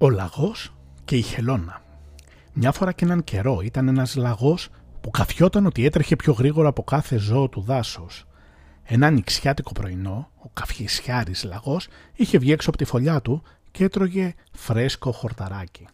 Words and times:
Ο 0.00 0.10
λαγός 0.10 0.74
και 1.04 1.16
η 1.16 1.22
χελώνα. 1.22 1.82
Μια 2.52 2.72
φορά 2.72 2.92
και 2.92 3.04
έναν 3.04 3.24
καιρό 3.24 3.60
ήταν 3.60 3.88
ένας 3.88 4.16
λαγός 4.16 4.68
που 5.00 5.10
καθιόταν 5.10 5.66
ότι 5.66 5.84
έτρεχε 5.84 6.16
πιο 6.16 6.32
γρήγορα 6.32 6.68
από 6.68 6.82
κάθε 6.82 7.16
ζώο 7.16 7.48
του 7.48 7.60
δάσους. 7.60 8.26
Ένα 8.82 9.06
ανοιξιάτικο 9.06 9.72
πρωινό, 9.72 10.30
ο 10.36 10.48
καυχησιάρης 10.52 11.44
λαγός 11.44 11.88
είχε 12.14 12.38
βγει 12.38 12.52
έξω 12.52 12.68
από 12.68 12.78
τη 12.78 12.84
φωλιά 12.84 13.20
του 13.20 13.42
και 13.70 13.84
έτρωγε 13.84 14.34
φρέσκο 14.52 15.12
χορταράκι. 15.12 15.86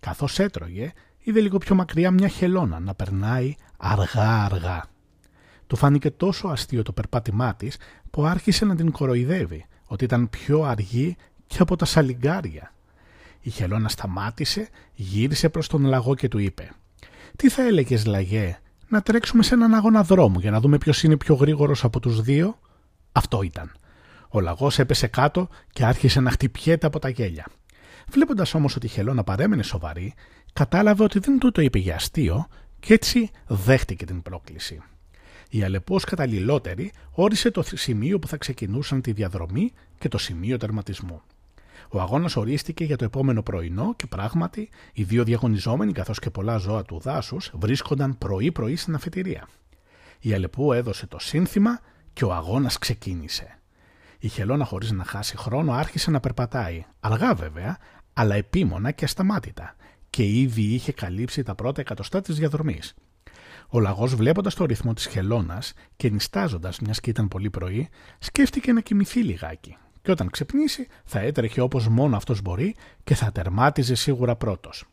Καθώς 0.00 0.38
έτρωγε, 0.38 0.92
είδε 1.18 1.40
λίγο 1.40 1.58
πιο 1.58 1.74
μακριά 1.74 2.10
μια 2.10 2.28
χελώνα 2.28 2.80
να 2.80 2.94
περνάει 2.94 3.54
αργά-αργά. 3.76 4.84
Του 5.66 5.76
φάνηκε 5.76 6.10
τόσο 6.10 6.48
αστείο 6.48 6.82
το 6.82 6.92
περπάτημά 6.92 7.54
της 7.54 7.76
που 8.10 8.24
άρχισε 8.24 8.64
να 8.64 8.74
την 8.74 8.90
κοροϊδεύει 8.90 9.66
ότι 9.84 10.04
ήταν 10.04 10.30
πιο 10.30 10.62
αργή 10.62 11.16
και 11.46 11.56
από 11.58 11.76
τα 11.76 11.84
σαλιγκάρια. 11.84 12.72
Η 13.46 13.50
χελώνα 13.50 13.88
σταμάτησε, 13.88 14.68
γύρισε 14.94 15.48
προς 15.48 15.68
τον 15.68 15.84
λαγό 15.84 16.14
και 16.14 16.28
του 16.28 16.38
είπε 16.38 16.70
«Τι 17.36 17.48
θα 17.48 17.62
έλεγες 17.62 18.06
λαγέ, 18.06 18.58
να 18.88 19.02
τρέξουμε 19.02 19.42
σε 19.42 19.54
έναν 19.54 19.74
αγώνα 19.74 20.02
δρόμου 20.02 20.38
για 20.38 20.50
να 20.50 20.60
δούμε 20.60 20.78
ποιος 20.78 21.02
είναι 21.02 21.16
πιο 21.16 21.34
γρήγορος 21.34 21.84
από 21.84 22.00
τους 22.00 22.22
δύο» 22.22 22.58
Αυτό 23.12 23.42
ήταν. 23.42 23.72
Ο 24.28 24.40
λαγός 24.40 24.78
έπεσε 24.78 25.06
κάτω 25.06 25.48
και 25.72 25.84
άρχισε 25.84 26.20
να 26.20 26.30
χτυπιέται 26.30 26.86
από 26.86 26.98
τα 26.98 27.08
γέλια. 27.08 27.46
Βλέποντας 28.08 28.54
όμως 28.54 28.76
ότι 28.76 28.86
η 28.86 28.88
χελώνα 28.88 29.24
παρέμενε 29.24 29.62
σοβαρή, 29.62 30.14
κατάλαβε 30.52 31.02
ότι 31.02 31.18
δεν 31.18 31.38
του 31.38 31.52
το 31.52 31.62
είπε 31.62 31.78
για 31.78 31.94
αστείο 31.94 32.46
και 32.80 32.94
έτσι 32.94 33.30
δέχτηκε 33.46 34.04
την 34.04 34.22
πρόκληση. 34.22 34.82
Η 35.50 35.62
Αλεπός 35.62 36.04
καταλληλότερη 36.04 36.92
όρισε 37.10 37.50
το 37.50 37.62
σημείο 37.62 38.18
που 38.18 38.28
θα 38.28 38.36
ξεκινούσαν 38.36 39.00
τη 39.00 39.12
διαδρομή 39.12 39.72
και 39.98 40.08
το 40.08 40.18
σημείο 40.18 40.56
τερματισμού. 40.56 41.22
Ο 41.88 42.00
αγώνας 42.00 42.36
ορίστηκε 42.36 42.84
για 42.84 42.96
το 42.96 43.04
επόμενο 43.04 43.42
πρωινό 43.42 43.94
και 43.96 44.06
πράγματι 44.06 44.68
οι 44.92 45.02
δύο 45.02 45.24
διαγωνιζόμενοι 45.24 45.92
καθώς 45.92 46.18
και 46.18 46.30
πολλά 46.30 46.56
ζώα 46.56 46.82
του 46.82 47.00
δάσους 47.00 47.50
βρίσκονταν 47.54 48.18
πρωί-πρωί 48.18 48.76
στην 48.76 48.94
αφετηρία. 48.94 49.48
Η 50.20 50.34
Αλεπού 50.34 50.72
έδωσε 50.72 51.06
το 51.06 51.18
σύνθημα 51.18 51.80
και 52.12 52.24
ο 52.24 52.32
αγώνας 52.32 52.78
ξεκίνησε. 52.78 53.58
Η 54.18 54.28
Χελώνα 54.28 54.64
χωρίς 54.64 54.92
να 54.92 55.04
χάσει 55.04 55.36
χρόνο 55.36 55.72
άρχισε 55.72 56.10
να 56.10 56.20
περπατάει, 56.20 56.84
αργά 57.00 57.34
βέβαια, 57.34 57.78
αλλά 58.12 58.34
επίμονα 58.34 58.90
και 58.90 59.04
ασταμάτητα, 59.04 59.76
και 60.10 60.24
ήδη 60.24 60.62
είχε 60.62 60.92
καλύψει 60.92 61.42
τα 61.42 61.54
πρώτα 61.54 61.80
εκατοστά 61.80 62.20
της 62.20 62.36
διαδρομής. 62.36 62.94
Ο 63.68 63.80
λαγός, 63.80 64.14
βλέποντας 64.14 64.54
το 64.54 64.64
ρυθμό 64.64 64.92
της 64.92 65.06
Χελώνας 65.06 65.72
και 65.96 66.10
νιστάζοντας, 66.10 66.78
μιας 66.78 67.00
και 67.00 67.10
ήταν 67.10 67.28
πολύ 67.28 67.50
πρωί, 67.50 67.88
σκέφτηκε 68.18 68.72
να 68.72 68.80
κοιμηθεί 68.80 69.20
λιγάκι 69.20 69.76
και 70.04 70.10
όταν 70.10 70.30
ξυπνήσει 70.30 70.86
θα 71.04 71.18
έτρεχε 71.18 71.60
όπως 71.60 71.88
μόνο 71.88 72.16
αυτός 72.16 72.42
μπορεί 72.42 72.74
και 73.04 73.14
θα 73.14 73.32
τερμάτιζε 73.32 73.94
σίγουρα 73.94 74.36
πρώτος. 74.36 74.84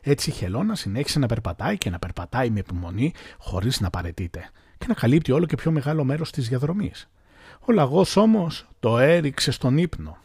Έτσι 0.00 0.30
η 0.30 0.32
Χελώνα 0.32 0.74
συνέχισε 0.74 1.18
να 1.18 1.26
περπατάει 1.26 1.78
και 1.78 1.90
να 1.90 1.98
περπατάει 1.98 2.50
με 2.50 2.60
επιμονή 2.60 3.12
χωρίς 3.38 3.80
να 3.80 3.90
παρετείται 3.90 4.50
και 4.78 4.84
να 4.88 4.94
καλύπτει 4.94 5.32
όλο 5.32 5.46
και 5.46 5.56
πιο 5.56 5.70
μεγάλο 5.70 6.04
μέρος 6.04 6.30
της 6.30 6.48
διαδρομής. 6.48 7.08
Ο 7.60 7.72
λαγός 7.72 8.16
όμως 8.16 8.68
το 8.80 8.98
έριξε 8.98 9.50
στον 9.50 9.78
ύπνο. 9.78 10.16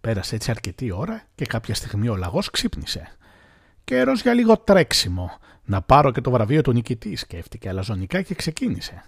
Πέρασε 0.00 0.34
έτσι 0.34 0.50
αρκετή 0.50 0.92
ώρα 0.92 1.22
και 1.34 1.46
κάποια 1.46 1.74
στιγμή 1.74 2.08
ο 2.08 2.16
λαγός 2.16 2.50
ξύπνησε. 2.50 3.16
Καιρός 3.84 4.22
για 4.22 4.34
λίγο 4.34 4.58
τρέξιμο. 4.58 5.30
Να 5.64 5.82
πάρω 5.82 6.12
και 6.12 6.20
το 6.20 6.30
βραβείο 6.30 6.62
του 6.62 6.72
νικητή, 6.72 7.16
σκέφτηκε 7.16 7.68
αλαζονικά 7.68 8.22
και 8.22 8.34
ξεκίνησε. 8.34 9.04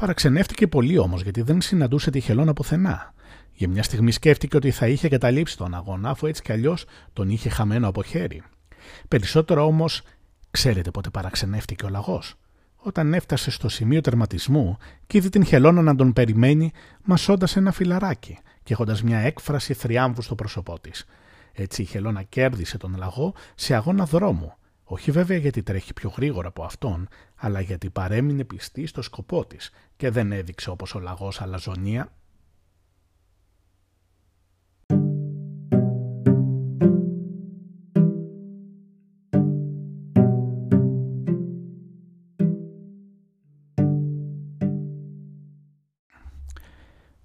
Παραξενεύτηκε 0.00 0.66
πολύ 0.66 0.98
όμως 0.98 1.22
γιατί 1.22 1.42
δεν 1.42 1.60
συναντούσε 1.60 2.10
τη 2.10 2.20
Χελώνα 2.20 2.52
πουθενά. 2.52 3.14
Για 3.52 3.68
μια 3.68 3.82
στιγμή 3.82 4.12
σκέφτηκε 4.12 4.56
ότι 4.56 4.70
θα 4.70 4.88
είχε 4.88 5.08
καταλήψει 5.08 5.56
τον 5.56 5.74
αγώνα, 5.74 6.10
αφού 6.10 6.26
έτσι 6.26 6.42
κι 6.42 6.52
αλλιώς 6.52 6.84
τον 7.12 7.30
είχε 7.30 7.48
χαμένο 7.48 7.88
από 7.88 8.02
χέρι. 8.02 8.42
Περισσότερο 9.08 9.66
όμως, 9.66 10.02
ξέρετε 10.50 10.90
πότε 10.90 11.10
παραξενεύτηκε 11.10 11.84
ο 11.84 11.88
λαγός. 11.88 12.34
Όταν 12.76 13.14
έφτασε 13.14 13.50
στο 13.50 13.68
σημείο 13.68 14.00
τερματισμού 14.00 14.76
και 15.06 15.18
είδε 15.18 15.28
την 15.28 15.44
χελώνα 15.44 15.82
να 15.82 15.94
τον 15.94 16.12
περιμένει, 16.12 16.72
μασώντας 17.04 17.56
ένα 17.56 17.72
φιλαράκι 17.72 18.38
και 18.62 18.72
έχοντας 18.72 19.02
μια 19.02 19.18
έκφραση 19.18 19.74
θριάμβου 19.74 20.22
στο 20.22 20.34
πρόσωπό 20.34 20.80
της. 20.80 21.06
Έτσι 21.52 21.82
η 21.82 21.84
χελώνα 21.84 22.22
κέρδισε 22.22 22.78
τον 22.78 22.94
λαγό 22.96 23.34
σε 23.54 23.74
αγώνα 23.74 24.04
δρόμου. 24.04 24.52
Όχι 24.88 25.10
βέβαια 25.10 25.36
γιατί 25.36 25.62
τρέχει 25.62 25.92
πιο 25.92 26.12
γρήγορα 26.16 26.48
από 26.48 26.64
αυτόν, 26.64 27.08
αλλά 27.36 27.60
γιατί 27.60 27.90
παρέμεινε 27.90 28.44
πιστή 28.44 28.86
στο 28.86 29.02
σκοπό 29.02 29.46
της 29.46 29.70
και 29.96 30.10
δεν 30.10 30.32
έδειξε 30.32 30.70
όπως 30.70 30.94
ο 30.94 30.98
λαγός 30.98 31.40
αλαζονία 31.40 32.12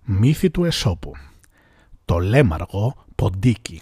Μύθι 0.03 0.49
του 0.49 0.63
Εσώπου 0.63 1.13
Το 2.05 2.19
λέμαργο 2.19 3.05
ποντίκι 3.15 3.81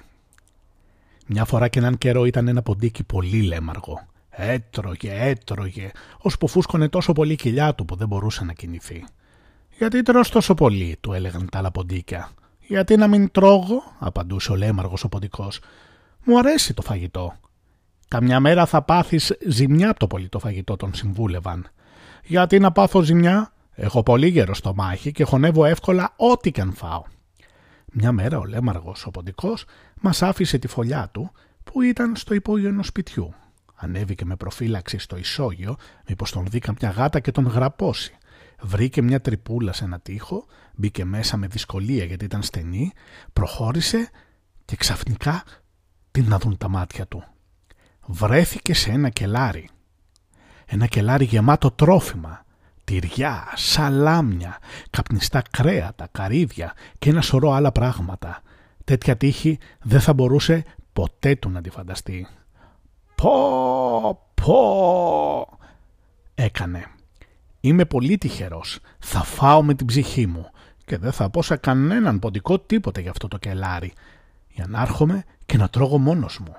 Μια 1.32 1.46
φορά 1.46 1.68
και 1.68 1.80
έναν 1.80 1.98
καιρό 1.98 2.26
ήταν 2.26 2.48
ένα 2.48 2.62
ποντίκι 2.62 3.04
πολύ 3.04 3.42
λέμαργο. 3.42 4.06
Έτρωγε, 4.30 5.12
έτρωγε, 5.14 5.92
ώσπου 6.18 6.48
φούσκωνε 6.48 6.90
τόσο 6.90 7.14
πολύ 7.14 7.36
κοιλιά 7.36 7.76
του 7.76 7.86
που 7.86 7.96
δεν 7.96 8.08
μπορούσε 8.08 8.44
να 8.44 8.54
κινηθεί. 8.54 9.06
«Γιατί 9.78 10.02
τρως 10.02 10.30
τόσο 10.30 10.54
πολύ» 10.54 10.98
του 11.02 11.14
έλεγαν 11.14 11.50
τα 11.52 11.58
άλλα 11.58 11.72
ποντίκια. 11.72 12.30
«Γιατί 12.60 12.98
να 12.98 13.08
μην 13.08 13.32
τρώγω» 13.32 13.84
απαντούσε 14.00 14.52
ο 14.52 14.56
λέμαργος 14.56 15.04
ο 15.04 15.10
ποντικός. 15.10 15.60
«Μου 16.24 16.40
αρέσει 16.40 16.74
το 16.74 16.82
φαγητό». 16.82 17.34
«Καμιά 18.08 18.40
μέρα 18.40 18.66
θα 18.66 18.82
πάθεις 18.82 19.38
ζημιά 19.48 19.90
από 19.90 20.00
το 20.00 20.08
πολύ 20.08 20.30
το 20.30 20.40
φαγητό» 20.40 20.76
τον 20.76 20.94
συμβούλευαν. 20.94 21.68
«Γιατί 22.24 22.60
να 22.60 22.72
πάθω 22.72 23.02
ζημιά» 23.02 23.54
Έχω 23.82 24.04
πολύ 24.04 24.28
γερό 24.28 24.54
στο 24.54 24.74
μάχη 24.76 25.12
και 25.12 25.24
χωνεύω 25.24 25.66
εύκολα 25.66 26.14
ό,τι 26.16 26.52
και 26.52 26.62
αν 26.62 26.74
φάω. 26.74 27.04
Μια 27.92 28.12
μέρα 28.12 28.38
ο 28.38 28.46
λέμαργος 28.46 29.06
ο 29.06 29.12
ποντικός 29.12 29.66
μας 30.02 30.22
άφησε 30.22 30.58
τη 30.58 30.68
φωλιά 30.68 31.10
του 31.12 31.32
που 31.64 31.82
ήταν 31.82 32.16
στο 32.16 32.34
υπόγειο 32.34 32.68
ενός 32.68 32.88
σπιτιού. 32.88 33.34
Ανέβηκε 33.76 34.26
με 34.26 34.36
προφύλαξη 34.36 34.98
στο 34.98 35.18
ισόγειο 35.18 35.76
μήπως 36.08 36.32
τον 36.32 36.46
δει 36.46 36.62
μια 36.80 36.90
γάτα 36.90 37.20
και 37.20 37.32
τον 37.32 37.46
γραπώσει. 37.46 38.18
Βρήκε 38.62 39.02
μια 39.02 39.22
τρυπούλα 39.22 39.74
σε 39.74 39.84
ένα 39.84 40.00
τοίχο, 40.00 40.46
μπήκε 40.76 41.06
μέσα 41.06 41.38
με 41.38 41.48
δυσκολία 41.48 42.06
γιατί 42.06 42.26
ήταν 42.26 42.44
στενή, 42.44 42.92
προχώρησε 43.34 44.10
και 44.66 44.76
ξαφνικά 44.76 45.44
τι 46.12 46.22
να 46.22 46.40
δουν 46.40 46.58
τα 46.58 46.68
μάτια 46.70 47.08
του. 47.08 47.24
Βρέθηκε 48.06 48.74
σε 48.74 48.92
ένα 48.92 49.10
κελάρι. 49.10 49.70
Ένα 50.66 50.86
κελάρι 50.86 51.26
γεμάτο 51.26 51.72
τρόφιμα 51.72 52.46
τυριά, 52.90 53.54
σαλάμια, 53.56 54.58
καπνιστά 54.90 55.42
κρέατα, 55.52 56.08
καρύδια 56.12 56.74
και 57.00 57.10
ένα 57.10 57.22
σωρό 57.22 57.52
άλλα 57.52 57.72
πράγματα. 57.72 58.42
Τέτοια 58.84 59.18
τύχη 59.18 59.60
δεν 59.82 60.02
θα 60.02 60.14
μπορούσε 60.14 60.64
ποτέ 60.94 61.36
του 61.36 61.50
να 61.50 61.62
τη 61.62 61.70
φανταστεί. 61.70 62.28
«Πω, 63.16 64.32
πω» 64.34 65.60
έκανε. 66.36 66.86
«Είμαι 67.60 67.86
πολύ 67.86 68.18
τυχερός. 68.18 68.80
Θα 69.00 69.24
φάω 69.24 69.64
με 69.64 69.74
την 69.74 69.86
ψυχή 69.86 70.28
μου 70.28 70.50
και 70.86 70.98
δεν 70.98 71.12
θα 71.12 71.30
πω 71.30 71.42
σε 71.42 71.56
κανέναν 71.56 72.20
ποντικό 72.20 72.60
τίποτε 72.60 73.02
για 73.02 73.12
αυτό 73.12 73.28
το 73.28 73.38
κελάρι 73.38 73.94
για 74.48 74.66
να 74.68 74.82
έρχομαι 74.82 75.24
και 75.46 75.58
να 75.58 75.70
τρώγω 75.70 75.98
μόνος 75.98 76.40
μου». 76.40 76.56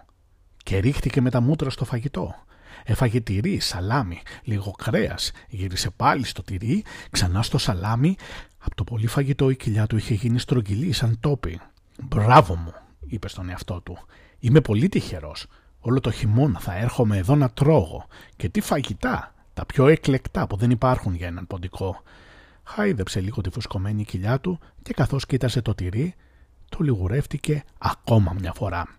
Και 0.65 0.79
ρίχτηκε 0.79 1.21
με 1.21 1.31
τα 1.31 1.41
μούτρα 1.41 1.71
στο 1.71 1.85
φαγητό. 1.85 2.35
Έφαγε 2.85 3.21
τυρί, 3.21 3.61
σαλάμι, 3.61 4.21
λίγο 4.43 4.71
κρέας, 4.71 5.33
γύρισε 5.49 5.91
πάλι 5.91 6.25
στο 6.25 6.43
τυρί, 6.43 6.85
ξανά 7.11 7.43
στο 7.43 7.59
σαλάμι. 7.59 8.17
Από 8.59 8.75
το 8.75 8.85
πολύ 8.85 9.07
φαγητό 9.07 9.51
η 9.51 9.57
κοιλιά 9.57 9.87
του 9.87 9.97
είχε 9.97 10.15
γίνει 10.15 10.39
στρογγυλή 10.39 10.93
σαν 10.93 11.17
τόπι. 11.21 11.61
Μπράβο 12.03 12.55
μου, 12.55 12.73
είπε 13.07 13.29
στον 13.29 13.49
εαυτό 13.49 13.81
του. 13.81 13.99
Είμαι 14.39 14.61
πολύ 14.61 14.89
τυχερός. 14.89 15.47
Όλο 15.81 16.01
το 16.01 16.11
χειμώνα 16.11 16.61
θα 16.61 16.77
έρχομαι 16.77 17.17
εδώ 17.17 17.35
να 17.35 17.51
τρώγω. 17.51 18.07
Και 18.37 18.49
τι 18.49 18.61
φαγητά, 18.61 19.35
τα 19.55 19.67
πιο 19.67 19.87
εκλεκτά 19.87 20.47
που 20.47 20.57
δεν 20.57 20.71
υπάρχουν 20.71 21.15
για 21.15 21.27
έναν 21.27 21.47
ποντικό. 21.47 22.03
Χάιδεψε 22.63 23.21
λίγο 23.21 23.41
τη 23.41 23.51
φουσκωμένη 23.51 24.05
κοιλιά 24.05 24.41
του 24.41 24.59
και 24.83 24.93
καθώς 24.93 25.27
κοίτασε 25.27 25.63
το 25.63 25.75
τυρί, 25.75 26.15
το 26.69 26.79
λιγουρεύτηκε 26.81 27.65
ακόμα 27.79 28.37
μια 28.39 28.53
φορά. 28.53 28.95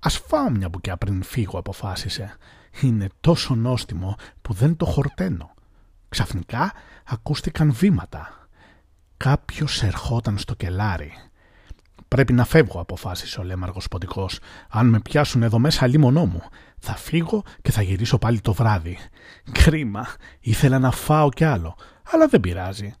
«Ας 0.00 0.16
φάω 0.16 0.50
μια 0.50 0.68
μπουκιά 0.68 0.96
πριν 0.96 1.22
φύγω», 1.22 1.58
αποφάσισε 1.58 2.36
είναι 2.80 3.08
τόσο 3.20 3.54
νόστιμο 3.54 4.16
που 4.42 4.52
δεν 4.52 4.76
το 4.76 4.84
χορταίνω. 4.84 5.54
Ξαφνικά 6.08 6.72
ακούστηκαν 7.06 7.72
βήματα. 7.72 8.48
Κάποιος 9.16 9.82
ερχόταν 9.82 10.38
στο 10.38 10.54
κελάρι. 10.54 11.12
«Πρέπει 12.08 12.32
να 12.32 12.44
φεύγω», 12.44 12.80
αποφάσισε 12.80 13.40
ο 13.40 13.42
λέμαργος 13.42 13.88
ποντικός. 13.88 14.38
«Αν 14.68 14.88
με 14.88 15.00
πιάσουν 15.00 15.42
εδώ 15.42 15.58
μέσα 15.58 15.86
λίμωνό 15.86 16.26
μου, 16.26 16.42
θα 16.78 16.94
φύγω 16.96 17.42
και 17.62 17.70
θα 17.70 17.82
γυρίσω 17.82 18.18
πάλι 18.18 18.40
το 18.40 18.52
βράδυ. 18.52 18.98
Κρίμα, 19.52 20.06
ήθελα 20.40 20.78
να 20.78 20.90
φάω 20.90 21.28
κι 21.28 21.44
άλλο, 21.44 21.76
αλλά 22.10 22.26
δεν 22.26 22.40
πειράζει». 22.40 22.94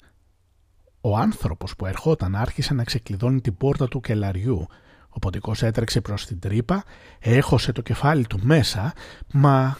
Ο 1.00 1.16
άνθρωπος 1.16 1.76
που 1.76 1.86
ερχόταν 1.86 2.34
άρχισε 2.34 2.74
να 2.74 2.84
ξεκλειδώνει 2.84 3.40
την 3.40 3.56
πόρτα 3.56 3.88
του 3.88 4.00
κελαριού, 4.00 4.66
Ο 5.10 5.18
ποντικός 5.18 5.62
έτρεξε 5.62 6.00
προς 6.00 6.26
την 6.26 6.38
τρύπα, 6.38 6.84
έχωσε 7.18 7.72
το 7.72 7.82
κεφάλι 7.82 8.26
του 8.26 8.38
μέσα, 8.42 8.92
μα 9.32 9.76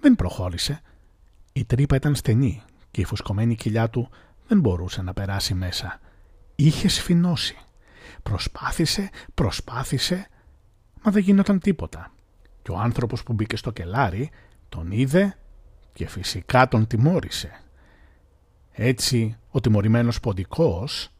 δεν 0.00 0.16
προχώρησε. 0.16 0.80
Η 1.52 1.64
τρύπα 1.64 1.96
ήταν 1.96 2.14
στενή 2.14 2.62
και 2.90 3.00
η 3.00 3.04
φουσκωμένη 3.04 3.54
κοιλιά 3.54 3.90
του 3.90 4.10
δεν 4.46 4.60
μπορούσε 4.60 5.02
να 5.02 5.12
περάσει 5.12 5.54
μέσα. 5.54 6.00
Είχε 6.54 6.88
σφινώσει. 6.88 7.56
Προσπάθησε, 8.22 9.10
προσπάθησε, 9.34 10.28
μα 11.02 11.10
δεν 11.10 11.22
γινόταν 11.22 11.58
τίποτα. 11.58 12.12
Και 12.62 12.70
ο 12.70 12.78
άνθρωπος 12.78 13.22
που 13.22 13.32
μπήκε 13.32 13.56
στο 13.56 13.70
κελάρι 13.70 14.30
τον 14.68 14.90
είδε 14.90 15.36
και 15.92 16.06
φυσικά 16.06 16.68
τον 16.68 16.86
τιμώρησε. 16.86 17.60
Έτσι 18.72 19.36
ο 19.50 19.60
τιμωρημένος 19.60 20.20
ποντικός 20.20 21.10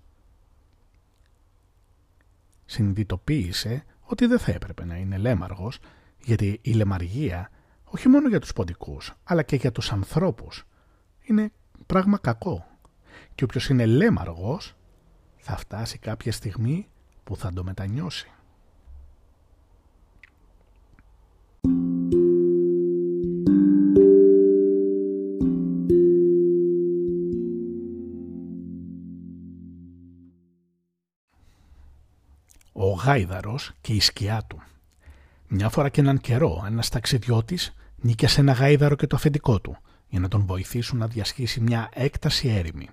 συνειδητοποίησε 2.67 3.85
ότι 4.01 4.27
δεν 4.27 4.39
θα 4.39 4.53
έπρεπε 4.53 4.85
να 4.85 4.97
είναι 4.97 5.17
λέμαργος 5.17 5.79
γιατί 6.19 6.59
η 6.63 6.73
λεμαργία 6.73 7.51
όχι 7.85 8.09
μόνο 8.09 8.29
για 8.29 8.41
τους 8.41 8.53
ποντικούς 8.53 9.13
αλλά 9.25 9.43
και 9.43 9.57
για 9.57 9.73
τους 9.73 9.93
ανθρώπους 9.93 10.65
είναι 11.23 11.53
πράγμα 11.87 12.19
κακό 12.19 12.67
και 13.35 13.45
όποιος 13.45 13.69
είναι 13.69 13.87
λέμαργος 13.87 14.77
θα 15.37 15.57
φτάσει 15.57 15.99
κάποια 15.99 16.33
στιγμή 16.33 16.89
που 17.25 17.37
θα 17.37 17.53
το 17.53 17.65
μετανιώσει. 17.65 18.31
Γάιδαρος 33.07 33.73
και 33.81 33.93
η 33.93 34.01
σκιά 34.01 34.43
του. 34.47 34.63
Μια 35.49 35.69
φορά 35.69 35.89
και 35.89 36.01
έναν 36.01 36.21
καιρό 36.21 36.65
ένας 36.67 36.89
ταξιδιώτης 36.89 37.75
νίκιασε 37.97 38.41
ένα 38.41 38.53
γάιδαρο 38.53 38.95
και 38.95 39.07
το 39.07 39.17
αφεντικό 39.17 39.61
του 39.61 39.77
για 40.09 40.21
να 40.21 40.29
τον 40.29 40.47
βοηθήσουν 40.47 40.99
να 40.99 41.07
διασχίσει 41.07 41.61
μια 41.61 41.89
έκταση 41.93 42.49
έρημη. 42.49 42.89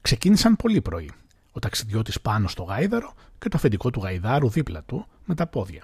Ξεκίνησαν 0.00 0.56
πολύ 0.56 0.80
πρωί. 0.80 1.10
Ο 1.52 1.58
ταξιδιώτης 1.58 2.20
πάνω 2.20 2.48
στο 2.48 2.62
γάιδαρο 2.62 3.14
και 3.38 3.48
το 3.48 3.56
αφεντικό 3.56 3.90
του 3.90 4.00
γαϊδάρου 4.00 4.48
δίπλα 4.48 4.82
του 4.82 5.06
με 5.24 5.34
τα 5.34 5.46
πόδια. 5.46 5.82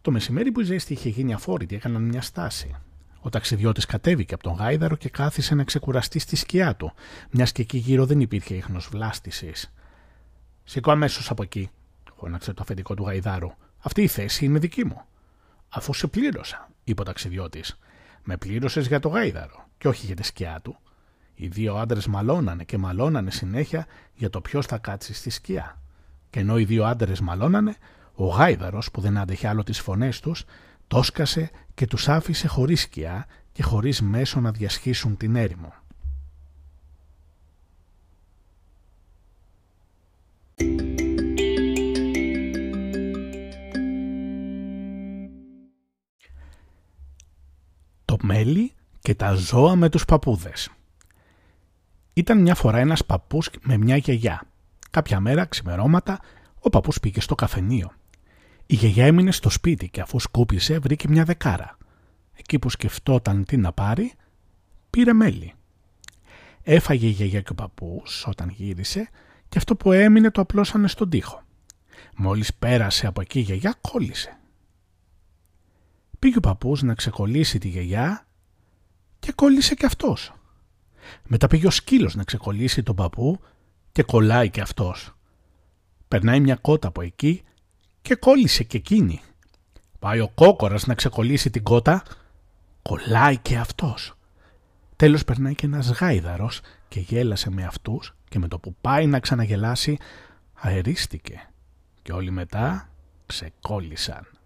Το 0.00 0.10
μεσημέρι 0.10 0.52
που 0.52 0.60
η 0.60 0.64
ζέστη 0.64 0.92
είχε 0.92 1.08
γίνει 1.08 1.32
αφόρητη 1.32 1.74
έκαναν 1.74 2.02
μια 2.02 2.22
στάση. 2.22 2.74
Ο 3.20 3.28
ταξιδιώτης 3.28 3.86
κατέβηκε 3.86 4.34
από 4.34 4.42
τον 4.42 4.52
γάιδαρο 4.52 4.96
και 4.96 5.08
κάθισε 5.08 5.54
να 5.54 5.64
ξεκουραστεί 5.64 6.18
στη 6.18 6.36
σκιά 6.36 6.76
του, 6.76 6.92
μιας 7.30 7.52
και 7.52 7.62
εκεί 7.62 7.78
γύρω 7.78 8.06
δεν 8.06 8.20
υπήρχε 8.20 8.54
ίχνος 8.54 8.88
βλάστησης. 8.92 9.72
Σηκώ 10.64 10.90
αμέσως 10.90 11.30
από 11.30 11.42
εκεί, 11.42 11.70
φώναξε 12.18 12.52
το 12.52 12.62
αφεντικό 12.62 12.94
του 12.94 13.04
γαϊδάρου. 13.04 13.50
Αυτή 13.78 14.02
η 14.02 14.06
θέση 14.06 14.44
είναι 14.44 14.58
δική 14.58 14.84
μου. 14.84 15.02
Αφού 15.68 15.94
σε 15.94 16.06
πλήρωσα, 16.06 16.68
είπε 16.84 17.00
ο 17.00 17.04
ταξιδιώτης. 17.04 17.78
Με 18.22 18.36
πλήρωσες 18.36 18.86
για 18.86 19.00
το 19.00 19.08
γάιδαρο 19.08 19.66
και 19.78 19.88
όχι 19.88 20.06
για 20.06 20.14
τη 20.14 20.22
σκιά 20.22 20.60
του. 20.62 20.78
Οι 21.34 21.48
δύο 21.48 21.74
άντρες 21.74 22.06
μαλώνανε 22.06 22.64
και 22.64 22.78
μαλώνανε 22.78 23.30
συνέχεια 23.30 23.86
για 24.14 24.30
το 24.30 24.40
ποιος 24.40 24.66
θα 24.66 24.78
κάτσει 24.78 25.14
στη 25.14 25.30
σκιά. 25.30 25.80
Και 26.30 26.40
ενώ 26.40 26.58
οι 26.58 26.64
δύο 26.64 26.84
άντρες 26.84 27.20
μαλώνανε, 27.20 27.76
ο 28.14 28.26
γάιδαρο 28.26 28.82
που 28.92 29.00
δεν 29.00 29.18
άντεχε 29.18 29.48
άλλο 29.48 29.62
τις 29.62 29.80
φωνές 29.80 30.20
τους, 30.20 30.44
τόσκασε 30.86 31.50
και 31.74 31.86
τους 31.86 32.08
άφησε 32.08 32.48
χωρίς 32.48 32.80
σκιά 32.80 33.26
και 33.52 33.62
χωρίς 33.62 34.00
μέσο 34.02 34.40
να 34.40 34.50
διασχίσουν 34.50 35.16
την 35.16 35.36
έρημο. 35.36 35.72
Μέλι 48.22 48.72
και 49.00 49.14
τα 49.14 49.34
ζώα 49.34 49.76
με 49.76 49.88
τους 49.88 50.04
παππούδες. 50.04 50.70
Ήταν 52.12 52.40
μια 52.40 52.54
φορά 52.54 52.78
ένας 52.78 53.04
παππούς 53.04 53.50
με 53.62 53.76
μια 53.76 53.96
γιαγιά. 53.96 54.42
Κάποια 54.90 55.20
μέρα, 55.20 55.44
ξημερώματα, 55.44 56.20
ο 56.60 56.70
παππούς 56.70 57.00
πήγε 57.00 57.20
στο 57.20 57.34
καφενείο. 57.34 57.92
Η 58.66 58.74
γιαγιά 58.74 59.06
έμεινε 59.06 59.32
στο 59.32 59.50
σπίτι 59.50 59.88
και 59.88 60.00
αφού 60.00 60.20
σκούπισε 60.20 60.78
βρήκε 60.78 61.08
μια 61.08 61.24
δεκάρα. 61.24 61.76
Εκεί 62.34 62.58
που 62.58 62.70
σκεφτόταν 62.70 63.44
τι 63.44 63.56
να 63.56 63.72
πάρει, 63.72 64.12
πήρε 64.90 65.12
μέλι. 65.12 65.52
Έφαγε 66.62 67.06
η 67.06 67.10
γιαγιά 67.10 67.40
και 67.40 67.52
ο 67.52 67.54
παππούς 67.54 68.26
όταν 68.26 68.48
γύρισε 68.48 69.08
και 69.48 69.58
αυτό 69.58 69.76
που 69.76 69.92
έμεινε 69.92 70.30
το 70.30 70.40
απλώσανε 70.40 70.88
στον 70.88 71.10
τοίχο. 71.10 71.42
Μόλις 72.16 72.54
πέρασε 72.54 73.06
από 73.06 73.20
εκεί 73.20 73.38
η 73.38 73.42
γιαγιά 73.42 73.74
κόλλησε. 73.80 74.38
Πήγε 76.18 76.36
ο 76.36 76.40
παππούς 76.40 76.82
να 76.82 76.94
ξεκολλήσει 76.94 77.58
τη 77.58 77.68
γιαγιά 77.68 78.26
και 79.18 79.32
κόλλησε 79.32 79.74
και 79.74 79.86
αυτός. 79.86 80.32
Μετά 81.26 81.46
πήγε 81.46 81.66
ο 81.66 81.70
σκύλος 81.70 82.14
να 82.14 82.24
ξεκολλήσει 82.24 82.82
τον 82.82 82.96
παππού 82.96 83.40
και 83.92 84.02
κολλάει 84.02 84.50
και 84.50 84.60
αυτός. 84.60 85.12
Περνάει 86.08 86.40
μια 86.40 86.56
κότα 86.56 86.88
από 86.88 87.02
εκεί 87.02 87.42
και 88.02 88.14
κόλλησε 88.14 88.64
και 88.64 88.76
εκείνη. 88.76 89.20
Πάει 89.98 90.20
ο 90.20 90.28
κόκορας 90.28 90.86
να 90.86 90.94
ξεκολλήσει 90.94 91.50
την 91.50 91.62
κότα, 91.62 92.02
κολλάει 92.82 93.38
και 93.38 93.58
αυτός. 93.58 94.14
Τέλος 94.96 95.24
περνάει 95.24 95.54
και 95.54 95.66
ένας 95.66 95.90
γάιδαρος 95.90 96.60
και 96.88 97.00
γέλασε 97.00 97.50
με 97.50 97.64
αυτούς 97.64 98.14
και 98.28 98.38
με 98.38 98.48
το 98.48 98.58
που 98.58 98.74
πάει 98.80 99.06
να 99.06 99.20
ξαναγελάσει 99.20 99.98
αερίστηκε 100.54 101.48
και 102.02 102.12
όλοι 102.12 102.30
μετά 102.30 102.88
ξεκόλλησαν. 103.26 104.37